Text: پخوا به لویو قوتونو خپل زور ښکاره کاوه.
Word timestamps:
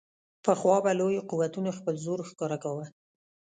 پخوا 0.43 0.77
به 0.83 0.91
لویو 0.99 1.25
قوتونو 1.29 1.71
خپل 1.77 1.95
زور 2.05 2.19
ښکاره 2.29 2.57
کاوه. 2.63 2.85